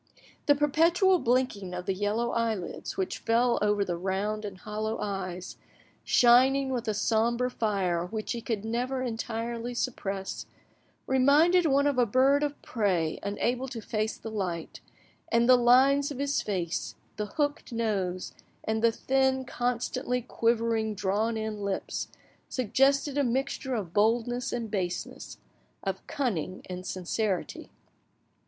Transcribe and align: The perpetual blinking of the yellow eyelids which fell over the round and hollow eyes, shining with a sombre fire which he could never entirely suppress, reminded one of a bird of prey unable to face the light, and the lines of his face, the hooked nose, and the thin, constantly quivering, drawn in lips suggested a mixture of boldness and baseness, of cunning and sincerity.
The 0.47 0.55
perpetual 0.55 1.19
blinking 1.19 1.75
of 1.75 1.85
the 1.85 1.93
yellow 1.93 2.31
eyelids 2.31 2.97
which 2.97 3.19
fell 3.19 3.59
over 3.61 3.85
the 3.85 3.95
round 3.97 4.43
and 4.45 4.57
hollow 4.57 4.97
eyes, 4.99 5.59
shining 6.03 6.71
with 6.71 6.87
a 6.87 6.95
sombre 6.95 7.51
fire 7.51 8.07
which 8.07 8.31
he 8.31 8.41
could 8.41 8.65
never 8.65 9.03
entirely 9.03 9.75
suppress, 9.75 10.47
reminded 11.05 11.67
one 11.67 11.85
of 11.85 11.99
a 11.99 12.07
bird 12.07 12.41
of 12.41 12.59
prey 12.63 13.19
unable 13.21 13.67
to 13.67 13.79
face 13.79 14.17
the 14.17 14.31
light, 14.31 14.81
and 15.31 15.47
the 15.47 15.55
lines 15.55 16.09
of 16.09 16.17
his 16.17 16.41
face, 16.41 16.95
the 17.17 17.27
hooked 17.37 17.71
nose, 17.71 18.33
and 18.63 18.81
the 18.83 18.91
thin, 18.91 19.45
constantly 19.45 20.19
quivering, 20.23 20.95
drawn 20.95 21.37
in 21.37 21.61
lips 21.61 22.07
suggested 22.49 23.19
a 23.19 23.23
mixture 23.23 23.75
of 23.75 23.93
boldness 23.93 24.51
and 24.51 24.71
baseness, 24.71 25.37
of 25.83 26.07
cunning 26.07 26.63
and 26.67 26.87
sincerity. 26.87 27.69